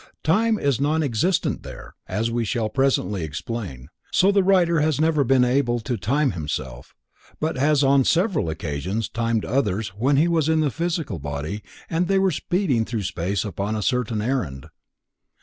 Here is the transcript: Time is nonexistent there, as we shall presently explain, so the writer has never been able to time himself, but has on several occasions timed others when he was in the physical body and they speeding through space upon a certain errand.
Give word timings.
Time 0.23 0.57
is 0.57 0.81
nonexistent 0.81 1.61
there, 1.61 1.93
as 2.07 2.31
we 2.31 2.43
shall 2.43 2.69
presently 2.69 3.21
explain, 3.23 3.87
so 4.11 4.31
the 4.31 4.41
writer 4.41 4.79
has 4.79 4.99
never 4.99 5.23
been 5.23 5.43
able 5.45 5.79
to 5.79 5.95
time 5.95 6.31
himself, 6.31 6.95
but 7.39 7.55
has 7.55 7.83
on 7.83 8.03
several 8.03 8.49
occasions 8.49 9.07
timed 9.07 9.45
others 9.45 9.89
when 9.89 10.17
he 10.17 10.27
was 10.27 10.49
in 10.49 10.61
the 10.61 10.71
physical 10.71 11.19
body 11.19 11.61
and 11.87 12.07
they 12.07 12.17
speeding 12.31 12.83
through 12.83 13.03
space 13.03 13.45
upon 13.45 13.75
a 13.75 13.83
certain 13.83 14.23
errand. 14.23 14.65